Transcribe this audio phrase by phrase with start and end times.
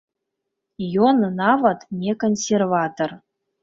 [1.09, 3.19] Ён нават не кансерватар.